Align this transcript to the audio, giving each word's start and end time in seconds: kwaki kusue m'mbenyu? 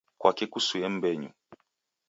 kwaki 0.21 0.45
kusue 0.53 0.87
m'mbenyu? 0.93 1.29